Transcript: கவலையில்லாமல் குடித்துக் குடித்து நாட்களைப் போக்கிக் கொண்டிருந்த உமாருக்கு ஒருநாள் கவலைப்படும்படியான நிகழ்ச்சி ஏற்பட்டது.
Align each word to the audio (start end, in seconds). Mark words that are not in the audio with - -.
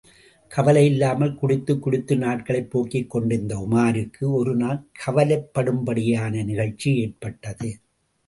கவலையில்லாமல் 0.51 1.35
குடித்துக் 1.35 1.81
குடித்து 1.81 2.15
நாட்களைப் 2.15 2.71
போக்கிக் 2.71 3.09
கொண்டிருந்த 3.09 3.67
உமாருக்கு 3.69 4.31
ஒருநாள் 4.31 4.79
கவலைப்படும்படியான 5.05 6.43
நிகழ்ச்சி 6.43 6.95
ஏற்பட்டது. 6.95 7.79